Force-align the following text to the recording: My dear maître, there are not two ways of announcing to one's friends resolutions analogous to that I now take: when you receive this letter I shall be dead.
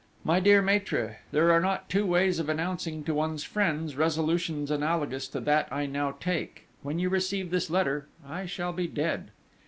My 0.23 0.39
dear 0.39 0.63
maître, 0.63 1.17
there 1.31 1.51
are 1.51 1.59
not 1.59 1.87
two 1.87 2.07
ways 2.07 2.39
of 2.39 2.49
announcing 2.49 3.03
to 3.03 3.13
one's 3.13 3.43
friends 3.43 3.95
resolutions 3.95 4.71
analogous 4.71 5.27
to 5.27 5.39
that 5.41 5.71
I 5.71 5.85
now 5.85 6.13
take: 6.19 6.65
when 6.81 6.97
you 6.97 7.07
receive 7.07 7.51
this 7.51 7.69
letter 7.69 8.07
I 8.27 8.47
shall 8.47 8.73
be 8.73 8.87
dead. 8.87 9.29